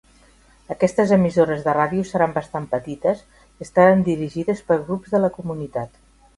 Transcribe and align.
Aquestes 0.75 1.13
emissores 1.17 1.61
de 1.67 1.75
ràdio 1.77 2.07
seran 2.13 2.33
bastant 2.39 2.67
petites 2.73 3.23
i 3.45 3.69
estaran 3.69 4.05
dirigides 4.11 4.67
per 4.73 4.83
grups 4.91 5.15
de 5.17 5.25
la 5.27 5.35
comunitat. 5.41 6.05